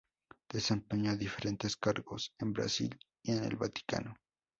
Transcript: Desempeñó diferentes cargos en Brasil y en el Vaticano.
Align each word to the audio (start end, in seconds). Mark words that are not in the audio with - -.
Desempeñó 0.49 1.15
diferentes 1.15 1.77
cargos 1.77 2.33
en 2.39 2.53
Brasil 2.53 2.97
y 3.21 3.33
en 3.33 3.43
el 3.43 3.55
Vaticano. 3.55 4.15